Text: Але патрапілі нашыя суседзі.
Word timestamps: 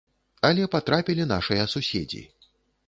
Але 0.49 0.63
патрапілі 0.77 1.29
нашыя 1.35 1.71
суседзі. 1.77 2.21